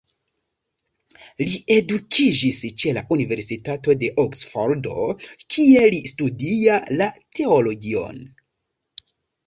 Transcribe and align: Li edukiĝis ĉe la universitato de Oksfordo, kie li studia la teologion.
Li 1.41 1.59
edukiĝis 1.75 2.63
ĉe 2.83 2.95
la 2.99 3.05
universitato 3.17 3.97
de 4.05 4.11
Oksfordo, 4.25 5.07
kie 5.57 5.87
li 5.95 6.05
studia 6.17 6.83
la 6.99 7.13
teologion. 7.41 8.23